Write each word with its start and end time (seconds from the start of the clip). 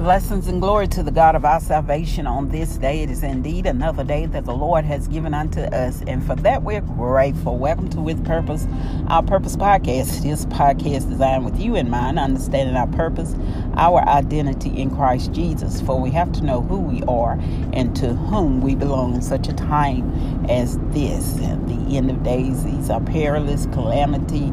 Blessings 0.00 0.48
and 0.48 0.62
glory 0.62 0.88
to 0.88 1.02
the 1.02 1.10
God 1.10 1.34
of 1.34 1.44
our 1.44 1.60
salvation 1.60 2.26
on 2.26 2.48
this 2.48 2.78
day. 2.78 3.02
It 3.02 3.10
is 3.10 3.22
indeed 3.22 3.66
another 3.66 4.02
day 4.02 4.24
that 4.24 4.46
the 4.46 4.54
Lord 4.54 4.86
has 4.86 5.06
given 5.06 5.34
unto 5.34 5.60
us, 5.60 6.02
and 6.06 6.24
for 6.24 6.34
that 6.36 6.62
we're 6.62 6.80
grateful. 6.80 7.58
Welcome 7.58 7.90
to 7.90 8.00
With 8.00 8.24
Purpose, 8.24 8.66
our 9.08 9.22
Purpose 9.22 9.56
podcast. 9.56 10.22
This 10.22 10.46
podcast 10.46 11.10
designed 11.10 11.44
with 11.44 11.60
you 11.60 11.76
in 11.76 11.90
mind, 11.90 12.18
understanding 12.18 12.76
our 12.76 12.86
purpose, 12.86 13.34
our 13.74 14.00
identity 14.08 14.80
in 14.80 14.88
Christ 14.88 15.32
Jesus. 15.32 15.82
For 15.82 16.00
we 16.00 16.10
have 16.12 16.32
to 16.32 16.44
know 16.44 16.62
who 16.62 16.78
we 16.78 17.02
are 17.02 17.38
and 17.74 17.94
to 17.96 18.14
whom 18.14 18.62
we 18.62 18.74
belong 18.74 19.14
in 19.14 19.20
such 19.20 19.48
a 19.48 19.52
time 19.52 20.46
as 20.48 20.78
this. 20.92 21.34
The 21.34 21.96
end 21.96 22.10
of 22.10 22.22
days, 22.22 22.64
these 22.64 22.88
are 22.88 23.02
perilous 23.02 23.66
calamity 23.66 24.50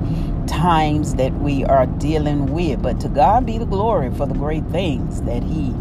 times 0.47 1.15
that 1.15 1.33
we 1.35 1.63
are 1.65 1.85
dealing 1.85 2.47
with. 2.53 2.81
But 2.81 2.99
to 3.01 3.09
God 3.09 3.45
be 3.45 3.57
the 3.57 3.65
glory 3.65 4.11
for 4.11 4.25
the 4.25 4.33
great 4.33 4.65
things 4.67 5.21
that 5.23 5.43
He 5.43 5.73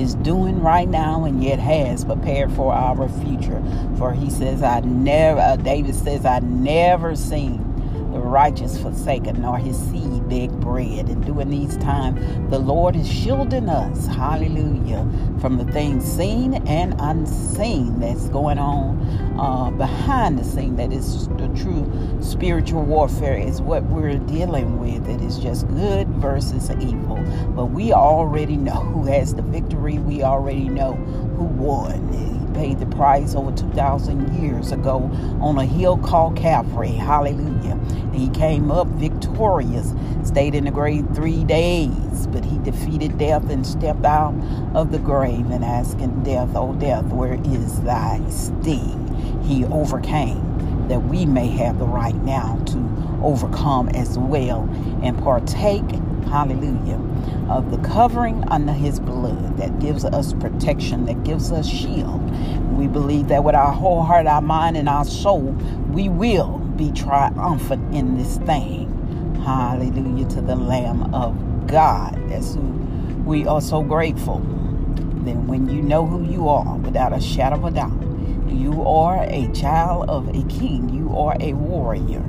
is 0.00 0.14
doing 0.16 0.60
right 0.60 0.88
now 0.88 1.24
and 1.24 1.42
yet 1.42 1.58
has 1.58 2.04
prepared 2.04 2.52
for 2.52 2.72
our 2.72 3.08
future. 3.08 3.62
For 3.98 4.12
He 4.12 4.30
says, 4.30 4.62
I 4.62 4.80
never, 4.80 5.40
uh, 5.40 5.56
David 5.56 5.94
says, 5.94 6.24
I 6.24 6.40
never 6.40 7.14
seen 7.16 7.71
the 8.12 8.20
righteous 8.20 8.80
forsaken, 8.80 9.42
nor 9.42 9.58
his 9.58 9.78
seed 9.90 10.28
beg 10.28 10.50
bread. 10.60 11.08
And 11.08 11.24
during 11.24 11.50
these 11.50 11.76
times, 11.78 12.20
the 12.50 12.58
Lord 12.58 12.96
is 12.96 13.10
shielding 13.10 13.68
us, 13.68 14.06
hallelujah, 14.06 15.08
from 15.40 15.58
the 15.58 15.64
things 15.72 16.04
seen 16.04 16.54
and 16.66 16.94
unseen 16.98 18.00
that's 18.00 18.28
going 18.28 18.58
on 18.58 18.98
uh, 19.38 19.70
behind 19.70 20.38
the 20.38 20.44
scene. 20.44 20.76
That 20.76 20.92
is 20.92 21.28
the 21.28 21.48
true 21.56 22.18
spiritual 22.20 22.82
warfare, 22.84 23.36
is 23.36 23.60
what 23.62 23.82
we're 23.84 24.18
dealing 24.18 24.78
with. 24.78 25.08
It 25.08 25.20
is 25.22 25.38
just 25.38 25.68
good 25.68 26.08
versus 26.08 26.70
evil. 26.80 27.16
But 27.54 27.66
we 27.66 27.92
already 27.92 28.56
know 28.56 28.80
who 28.80 29.06
has 29.06 29.34
the 29.34 29.42
victory, 29.42 29.98
we 29.98 30.22
already 30.22 30.68
know 30.68 30.94
who 30.94 31.44
won 31.44 32.12
He 32.12 32.54
paid 32.54 32.78
the 32.80 32.86
price 32.96 33.34
over 33.34 33.52
2,000 33.52 34.42
years 34.42 34.72
ago 34.72 35.10
on 35.40 35.58
a 35.58 35.64
hill 35.64 35.98
called 35.98 36.36
Calvary. 36.36 36.92
Hallelujah. 36.92 37.78
He 38.12 38.28
came 38.30 38.70
up 38.70 38.86
victorious, 38.88 39.94
stayed 40.24 40.54
in 40.54 40.64
the 40.64 40.70
grave 40.70 41.06
three 41.14 41.44
days, 41.44 42.26
but 42.28 42.44
he 42.44 42.58
defeated 42.58 43.18
death 43.18 43.48
and 43.50 43.66
stepped 43.66 44.04
out 44.04 44.34
of 44.74 44.92
the 44.92 44.98
grave 44.98 45.50
and 45.50 45.64
asking 45.64 46.22
death, 46.22 46.50
Oh, 46.54 46.74
death, 46.74 47.06
where 47.06 47.38
is 47.44 47.80
thy 47.82 48.20
sting? 48.28 49.42
He 49.44 49.64
overcame 49.64 50.88
that 50.88 51.00
we 51.04 51.24
may 51.26 51.48
have 51.48 51.78
the 51.78 51.86
right 51.86 52.14
now 52.16 52.56
to 52.66 53.20
overcome 53.22 53.88
as 53.90 54.18
well 54.18 54.68
and 55.02 55.18
partake, 55.18 55.88
hallelujah, 56.26 57.00
of 57.48 57.70
the 57.70 57.78
covering 57.88 58.44
under 58.48 58.72
his 58.72 59.00
blood 59.00 59.56
that 59.56 59.78
gives 59.78 60.04
us 60.04 60.32
protection, 60.34 61.06
that 61.06 61.24
gives 61.24 61.50
us 61.52 61.66
shield. 61.66 62.20
We 62.76 62.86
believe 62.88 63.28
that 63.28 63.44
with 63.44 63.54
our 63.54 63.72
whole 63.72 64.02
heart, 64.02 64.26
our 64.26 64.42
mind, 64.42 64.76
and 64.76 64.88
our 64.88 65.04
soul, 65.04 65.52
we 65.92 66.08
will 66.08 66.61
be 66.82 66.90
triumphant 67.00 67.94
in 67.94 68.18
this 68.18 68.38
thing. 68.38 68.88
Hallelujah 69.44 70.26
to 70.30 70.40
the 70.40 70.56
Lamb 70.56 71.14
of 71.14 71.66
God. 71.68 72.18
That's 72.28 72.54
who 72.54 72.60
we 73.24 73.46
are 73.46 73.60
so 73.60 73.82
grateful. 73.82 74.38
Then 75.24 75.46
when 75.46 75.68
you 75.68 75.80
know 75.80 76.04
who 76.04 76.24
you 76.24 76.48
are 76.48 76.76
without 76.78 77.12
a 77.12 77.20
shadow 77.20 77.56
of 77.56 77.64
a 77.66 77.70
doubt, 77.70 78.02
you 78.48 78.82
are 78.82 79.22
a 79.22 79.48
child 79.52 80.10
of 80.10 80.28
a 80.30 80.42
king. 80.48 80.88
You 80.88 81.16
are 81.16 81.36
a 81.38 81.52
warrior. 81.52 82.24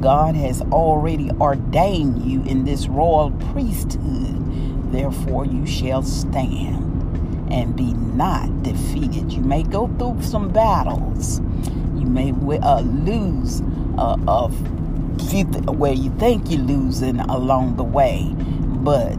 God 0.00 0.34
has 0.34 0.62
already 0.62 1.30
ordained 1.32 2.24
you 2.24 2.42
in 2.44 2.64
this 2.64 2.86
royal 2.86 3.32
priesthood. 3.52 4.92
Therefore, 4.92 5.44
you 5.44 5.66
shall 5.66 6.02
stand 6.02 7.52
and 7.52 7.76
be 7.76 7.92
not 7.92 8.62
defeated. 8.62 9.30
You 9.30 9.42
may 9.42 9.62
go 9.62 9.88
through 9.98 10.22
some 10.22 10.48
battles. 10.48 11.40
You 11.96 12.06
may 12.06 12.30
uh, 12.30 12.80
lose 12.80 13.62
uh, 13.98 14.16
of 14.26 14.54
where 15.78 15.92
you 15.92 16.10
think 16.18 16.50
you're 16.50 16.60
losing 16.60 17.20
along 17.20 17.76
the 17.76 17.84
way, 17.84 18.34
but 18.82 19.14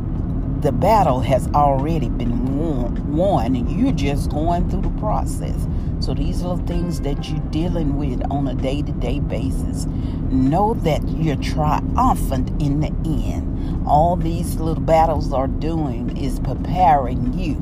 the 0.62 0.72
battle 0.72 1.20
has 1.22 1.48
already 1.50 2.10
been 2.10 2.58
won, 2.58 3.16
won 3.16 3.56
and 3.56 3.72
you're 3.72 3.92
just 3.92 4.30
going 4.30 4.70
through 4.70 4.82
the 4.82 5.00
process. 5.00 5.68
So 6.00 6.14
these 6.14 6.44
are 6.44 6.58
things 6.60 7.02
that 7.02 7.30
you're 7.30 7.40
dealing 7.52 7.98
with 7.98 8.24
on 8.32 8.48
a 8.48 8.56
day 8.56 8.82
to 8.82 8.92
day 8.92 9.20
basis. 9.20 9.86
Know 9.86 10.74
that 10.76 11.08
you're 11.10 11.36
triumphant 11.36 12.50
in 12.62 12.80
the 12.80 12.92
end. 13.06 13.88
All 13.88 14.16
these 14.16 14.56
little 14.56 14.84
battles 14.84 15.34
are 15.34 15.48
doing 15.48 16.18
is 16.18 16.40
preparing 16.40 17.34
you 17.38 17.58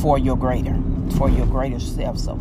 for 0.00 0.18
your 0.18 0.36
greater, 0.36 0.78
for 1.16 1.28
your 1.28 1.46
greater 1.46 1.80
self. 1.80 2.18
So 2.18 2.34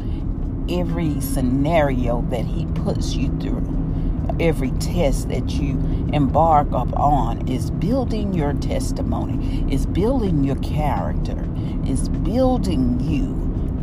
every 0.69 1.19
scenario 1.21 2.21
that 2.29 2.45
he 2.45 2.65
puts 2.67 3.15
you 3.15 3.29
through, 3.39 4.35
every 4.39 4.71
test 4.71 5.29
that 5.29 5.49
you 5.51 5.71
embark 6.13 6.67
upon 6.71 7.47
is 7.47 7.71
building 7.71 8.33
your 8.33 8.53
testimony, 8.53 9.65
is 9.73 9.85
building 9.85 10.43
your 10.43 10.55
character, 10.57 11.47
is 11.85 12.09
building 12.09 12.99
you 12.99 13.35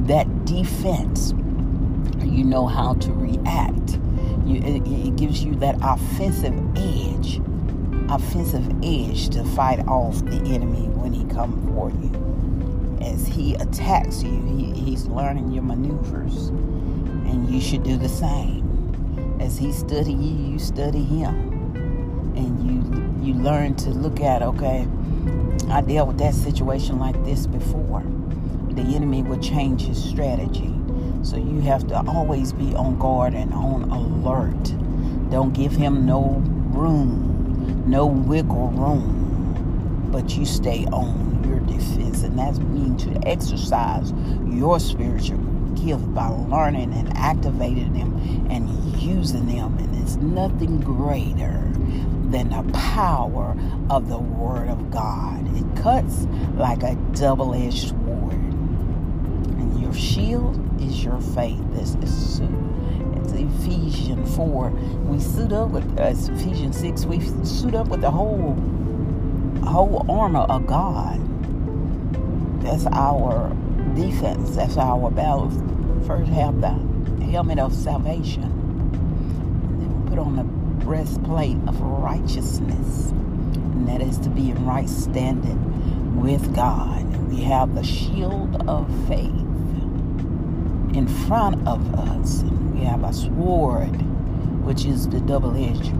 that 0.07 0.45
defense. 0.45 1.33
You 2.25 2.45
know 2.45 2.67
how 2.67 2.95
to 2.95 3.13
react. 3.13 3.99
You, 4.45 4.57
it, 4.63 4.87
it 4.87 5.17
gives 5.17 5.43
you 5.43 5.55
that 5.57 5.77
offensive 5.83 6.55
edge, 6.77 7.41
offensive 8.09 8.69
edge 8.85 9.29
to 9.31 9.45
fight 9.45 9.81
off 9.89 10.25
the 10.25 10.37
enemy 10.55 10.89
when 10.89 11.13
he 11.13 11.25
comes 11.25 11.69
for 11.69 11.91
you. 11.91 12.36
As 13.01 13.27
he 13.27 13.55
attacks 13.55 14.23
you, 14.23 14.43
he, 14.43 14.73
he's 14.73 15.07
learning 15.07 15.53
your 15.53 15.63
maneuvers, 15.63 16.49
and 16.49 17.49
you 17.49 17.61
should 17.61 17.83
do 17.83 17.97
the 17.97 18.09
same. 18.09 19.37
As 19.41 19.59
he 19.59 19.73
study 19.73 20.13
you, 20.13 20.53
you 20.53 20.59
study 20.59 21.03
him, 21.03 21.75
and 22.37 22.63
you 22.63 22.77
you 23.27 23.35
learn 23.35 23.75
to 23.77 23.91
look 23.91 24.21
at 24.21 24.43
okay. 24.43 24.87
I 25.69 25.81
dealt 25.81 26.09
with 26.09 26.19
that 26.19 26.35
situation 26.35 26.99
like 26.99 27.23
this 27.25 27.47
before 27.47 28.05
the 28.77 28.83
enemy 28.95 29.23
will 29.23 29.39
change 29.39 29.83
his 29.83 30.03
strategy. 30.03 30.73
So 31.23 31.37
you 31.37 31.61
have 31.63 31.87
to 31.89 31.97
always 32.07 32.53
be 32.53 32.75
on 32.75 32.99
guard 32.99 33.35
and 33.35 33.53
on 33.53 33.91
alert. 33.91 35.31
Don't 35.31 35.53
give 35.53 35.73
him 35.73 36.07
no 36.07 36.43
room, 36.69 37.83
no 37.87 38.07
wiggle 38.07 38.69
room, 38.69 40.09
but 40.13 40.37
you 40.37 40.45
stay 40.45 40.85
on 40.87 41.43
defense. 41.67 42.23
And 42.23 42.39
that 42.39 42.57
means 42.59 43.05
to 43.05 43.29
exercise 43.29 44.13
your 44.49 44.81
spiritual 44.81 45.39
gift 45.75 46.15
by 46.15 46.29
learning 46.29 46.93
and 46.95 47.17
activating 47.17 47.93
them 47.93 48.47
and 48.51 48.69
using 49.01 49.47
them. 49.47 49.77
And 49.79 50.03
it's 50.03 50.17
nothing 50.17 50.81
greater 50.81 51.71
than 52.31 52.51
the 52.51 52.71
power 52.73 53.57
of 53.91 54.09
the 54.09 54.19
Word 54.19 54.69
of 54.69 54.91
God. 54.91 55.47
It 55.57 55.83
cuts 55.83 56.27
like 56.55 56.83
a 56.83 56.95
double 57.13 57.55
edged 57.55 57.89
sword 57.89 58.33
And 58.33 59.81
your 59.81 59.93
shield 59.93 60.61
is 60.81 61.05
your 61.05 61.21
faith. 61.21 61.63
This 61.73 61.95
is 61.97 62.37
suit. 62.37 62.51
it's 63.17 63.33
Ephesians 63.33 64.35
4. 64.37 64.71
We 64.71 65.21
suit 65.21 65.53
up 65.53 65.71
with 65.71 66.01
uh, 66.01 66.05
Ephesians 66.05 66.79
6. 66.79 67.05
We 67.05 67.21
suit 67.45 67.75
up 67.75 67.89
with 67.89 68.01
the 68.01 68.11
whole 68.11 68.57
whole 69.67 70.07
armor 70.09 70.41
of 70.41 70.67
God. 70.67 71.21
That's 72.67 72.87
our 72.87 73.51
defense. 73.95 74.57
That's 74.57 74.77
our 74.77 75.09
battle. 75.09 75.51
First 76.05 76.33
have 76.33 76.61
the 76.61 76.71
helmet 77.31 77.61
of 77.61 77.73
salvation. 77.73 78.43
And 78.43 79.81
then 79.81 80.03
we 80.03 80.11
put 80.11 80.19
on 80.19 80.35
the 80.35 80.43
breastplate 80.85 81.59
of 81.69 81.81
righteousness. 81.81 83.11
And 83.11 83.87
that 83.89 84.03
is 84.03 84.19
to 84.19 84.29
be 84.31 84.51
in 84.51 84.67
right 84.67 84.89
standing 84.89 86.21
with 86.21 86.57
God. 86.57 87.05
We 87.29 87.43
have 87.43 87.77
the 87.77 87.85
shield 87.85 88.69
of 88.69 88.89
faith 89.07 89.31
in 90.97 91.07
front 91.29 91.69
of 91.69 91.95
us. 91.95 92.43
We 92.75 92.81
have 92.81 93.05
a 93.05 93.13
sword, 93.13 93.95
which 94.65 94.87
is 94.87 95.09
the 95.09 95.21
double 95.21 95.57
edged 95.57 95.93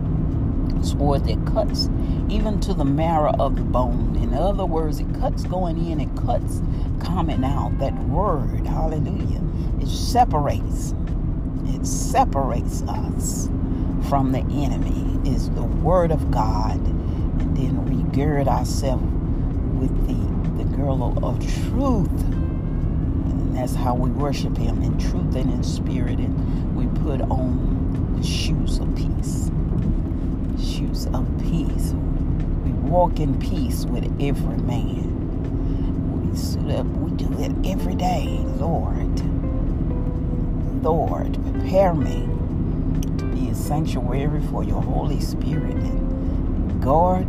sword 0.91 1.25
that 1.25 1.45
cuts 1.47 1.89
even 2.29 2.59
to 2.61 2.73
the 2.73 2.85
marrow 2.85 3.33
of 3.39 3.55
the 3.57 3.63
bone. 3.63 4.17
In 4.21 4.33
other 4.33 4.65
words, 4.65 4.99
it 4.99 5.13
cuts 5.19 5.43
going 5.45 5.77
in, 5.91 6.01
it 6.01 6.15
cuts 6.17 6.61
coming 7.03 7.43
out. 7.43 7.77
That 7.79 7.95
word, 8.05 8.67
hallelujah, 8.67 9.41
it 9.81 9.87
separates. 9.89 10.95
It 11.67 11.85
separates 11.85 12.83
us 12.83 13.49
from 14.09 14.31
the 14.33 14.41
enemy. 14.41 15.05
Is 15.25 15.49
the 15.51 15.63
word 15.63 16.11
of 16.11 16.31
God. 16.31 16.77
And 16.79 17.57
then 17.57 17.85
we 17.85 18.03
gird 18.17 18.47
ourselves 18.47 19.03
with 19.79 20.07
the, 20.07 20.63
the 20.63 20.69
girdle 20.77 21.23
of 21.25 21.39
truth 21.69 22.25
And 23.25 23.55
that's 23.57 23.75
how 23.75 23.95
we 23.95 24.11
worship 24.11 24.57
Him 24.57 24.83
in 24.83 24.97
truth 24.99 25.35
and 25.35 25.51
in 25.51 25.63
spirit. 25.63 26.19
And 26.19 26.75
we 26.75 26.87
put 27.03 27.21
on 27.21 28.15
the 28.17 28.23
shoes 28.27 28.79
of 28.79 28.95
peace. 28.95 29.51
Walk 32.87 33.19
in 33.19 33.39
peace 33.39 33.85
with 33.85 34.05
every 34.21 34.57
man. 34.57 36.29
We 36.31 36.37
suit 36.37 36.71
up. 36.71 36.85
We 36.85 37.11
do 37.11 37.31
it 37.39 37.51
every 37.69 37.95
day, 37.95 38.39
Lord. 38.57 39.21
Lord, 40.83 41.33
prepare 41.51 41.93
me 41.93 42.27
to 43.17 43.25
be 43.25 43.49
a 43.49 43.55
sanctuary 43.55 44.41
for 44.49 44.63
your 44.63 44.81
Holy 44.81 45.19
Spirit 45.19 45.75
and 45.75 46.81
guard 46.81 47.27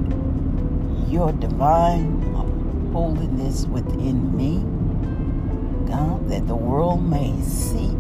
your 1.10 1.32
divine 1.32 2.22
holiness 2.92 3.66
within 3.66 4.36
me, 4.36 4.58
God, 5.90 6.28
that 6.28 6.46
the 6.46 6.54
world 6.54 7.02
may 7.02 7.40
see 7.42 7.96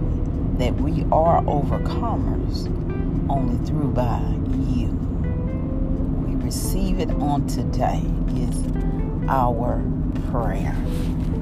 that 0.58 0.74
we 0.76 1.02
are 1.10 1.42
overcomers 1.42 2.68
only 3.30 3.56
through 3.66 3.92
by 3.92 4.20
you. 4.68 5.07
Receive 6.48 6.98
it 6.98 7.10
on 7.10 7.46
today 7.46 8.00
is 8.34 8.64
our 9.28 9.84
prayer. 10.30 10.74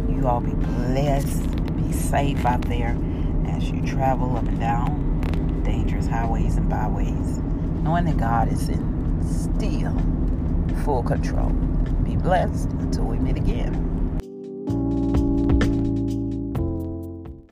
You 0.09 0.27
all 0.27 0.41
be 0.41 0.51
blessed, 0.51 1.77
be 1.77 1.93
safe 1.93 2.45
out 2.45 2.63
there 2.63 2.99
as 3.47 3.71
you 3.71 3.87
travel 3.87 4.37
up 4.37 4.49
and 4.49 4.59
down 4.59 5.63
dangerous 5.63 6.09
highways 6.09 6.57
and 6.57 6.69
byways, 6.69 7.39
knowing 7.85 8.07
that 8.07 8.17
God 8.17 8.53
is 8.53 8.69
in 8.69 9.23
still 9.23 9.97
full 10.85 11.05
control. 11.05 11.51
Be 12.03 12.17
blessed 12.17 12.71
until 12.71 13.05
we 13.05 13.19
meet 13.19 13.37
again. 13.37 13.96